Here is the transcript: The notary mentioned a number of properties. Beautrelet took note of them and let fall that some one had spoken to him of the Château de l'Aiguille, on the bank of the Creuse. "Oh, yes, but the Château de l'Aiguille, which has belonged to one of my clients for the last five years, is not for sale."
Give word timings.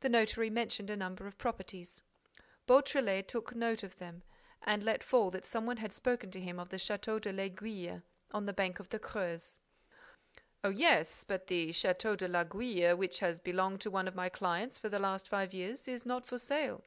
The 0.00 0.10
notary 0.10 0.50
mentioned 0.50 0.90
a 0.90 0.96
number 0.98 1.26
of 1.26 1.38
properties. 1.38 2.02
Beautrelet 2.66 3.26
took 3.28 3.54
note 3.54 3.82
of 3.82 3.96
them 3.96 4.22
and 4.62 4.82
let 4.82 5.02
fall 5.02 5.30
that 5.30 5.46
some 5.46 5.64
one 5.64 5.78
had 5.78 5.90
spoken 5.90 6.30
to 6.32 6.40
him 6.42 6.58
of 6.60 6.68
the 6.68 6.76
Château 6.76 7.18
de 7.18 7.32
l'Aiguille, 7.32 8.02
on 8.30 8.44
the 8.44 8.52
bank 8.52 8.78
of 8.78 8.90
the 8.90 8.98
Creuse. 8.98 9.58
"Oh, 10.62 10.68
yes, 10.68 11.24
but 11.26 11.46
the 11.46 11.70
Château 11.70 12.14
de 12.14 12.28
l'Aiguille, 12.28 12.94
which 12.94 13.20
has 13.20 13.40
belonged 13.40 13.80
to 13.80 13.90
one 13.90 14.06
of 14.06 14.14
my 14.14 14.28
clients 14.28 14.76
for 14.76 14.90
the 14.90 14.98
last 14.98 15.28
five 15.30 15.54
years, 15.54 15.88
is 15.88 16.04
not 16.04 16.26
for 16.26 16.36
sale." 16.36 16.84